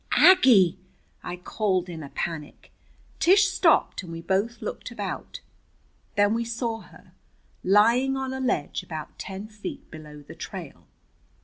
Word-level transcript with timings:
"Aggie!" 0.17 0.79
I 1.23 1.35
called 1.35 1.87
in 1.87 2.01
a 2.01 2.09
panic. 2.09 2.71
Tish 3.19 3.45
stopped, 3.49 4.01
and 4.01 4.11
we 4.11 4.19
both 4.19 4.59
looked 4.59 4.89
about. 4.89 5.41
Then 6.15 6.33
we 6.33 6.43
saw 6.43 6.79
her, 6.79 7.11
lying 7.63 8.17
on 8.17 8.33
a 8.33 8.39
ledge 8.39 8.81
about 8.81 9.19
ten 9.19 9.47
feet 9.47 9.91
below 9.91 10.23
the 10.23 10.33
trail. 10.33 10.87